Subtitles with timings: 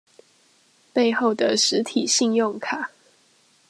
[0.91, 2.89] 背後的實體信用卡